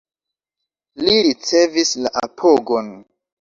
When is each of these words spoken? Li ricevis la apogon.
Li 1.07 1.17
ricevis 1.27 1.93
la 2.07 2.13
apogon. 2.23 2.91